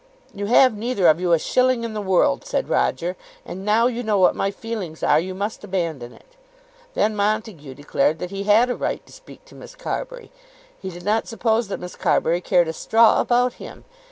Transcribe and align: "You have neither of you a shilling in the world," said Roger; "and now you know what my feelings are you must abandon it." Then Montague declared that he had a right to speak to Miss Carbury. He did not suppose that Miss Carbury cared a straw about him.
"You 0.33 0.47
have 0.47 0.75
neither 0.75 1.05
of 1.09 1.19
you 1.21 1.31
a 1.31 1.37
shilling 1.37 1.83
in 1.83 1.93
the 1.93 2.01
world," 2.01 2.43
said 2.43 2.67
Roger; 2.69 3.15
"and 3.45 3.63
now 3.63 3.85
you 3.85 4.01
know 4.01 4.17
what 4.17 4.35
my 4.35 4.49
feelings 4.49 5.03
are 5.03 5.19
you 5.19 5.35
must 5.35 5.63
abandon 5.63 6.11
it." 6.11 6.35
Then 6.95 7.15
Montague 7.15 7.75
declared 7.75 8.17
that 8.17 8.31
he 8.31 8.45
had 8.45 8.71
a 8.71 8.75
right 8.75 9.05
to 9.05 9.11
speak 9.13 9.45
to 9.45 9.53
Miss 9.53 9.75
Carbury. 9.75 10.31
He 10.81 10.89
did 10.89 11.03
not 11.05 11.27
suppose 11.27 11.67
that 11.67 11.79
Miss 11.79 11.95
Carbury 11.95 12.41
cared 12.41 12.67
a 12.67 12.73
straw 12.73 13.21
about 13.21 13.53
him. 13.61 13.83